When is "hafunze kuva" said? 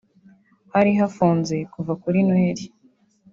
1.01-1.93